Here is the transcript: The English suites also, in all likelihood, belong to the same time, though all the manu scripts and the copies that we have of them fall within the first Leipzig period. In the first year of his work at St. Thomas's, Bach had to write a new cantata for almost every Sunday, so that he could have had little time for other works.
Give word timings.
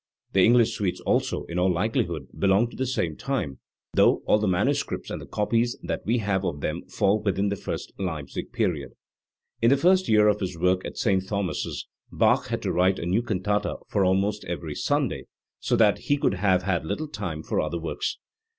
The 0.33 0.41
English 0.43 0.73
suites 0.75 0.99
also, 1.01 1.43
in 1.43 1.59
all 1.59 1.71
likelihood, 1.71 2.29
belong 2.35 2.71
to 2.71 2.75
the 2.75 2.87
same 2.87 3.15
time, 3.15 3.59
though 3.93 4.23
all 4.25 4.39
the 4.39 4.47
manu 4.47 4.73
scripts 4.73 5.11
and 5.11 5.21
the 5.21 5.27
copies 5.27 5.77
that 5.83 6.01
we 6.07 6.17
have 6.17 6.43
of 6.43 6.61
them 6.61 6.81
fall 6.89 7.21
within 7.21 7.49
the 7.49 7.55
first 7.55 7.93
Leipzig 7.99 8.51
period. 8.51 8.93
In 9.61 9.69
the 9.69 9.77
first 9.77 10.09
year 10.09 10.27
of 10.27 10.39
his 10.39 10.57
work 10.57 10.83
at 10.85 10.97
St. 10.97 11.27
Thomas's, 11.27 11.85
Bach 12.11 12.47
had 12.47 12.63
to 12.63 12.71
write 12.71 12.97
a 12.97 13.05
new 13.05 13.21
cantata 13.21 13.75
for 13.89 14.03
almost 14.03 14.43
every 14.45 14.73
Sunday, 14.73 15.25
so 15.59 15.75
that 15.75 15.99
he 15.99 16.17
could 16.17 16.33
have 16.33 16.63
had 16.63 16.83
little 16.83 17.07
time 17.07 17.43
for 17.43 17.61
other 17.61 17.79
works. 17.79 18.17